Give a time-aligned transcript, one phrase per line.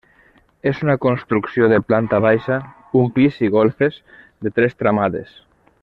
[0.69, 2.57] És una construcció de planta baixa,
[3.03, 4.01] un pis i golfes,
[4.47, 5.39] de tres tramades.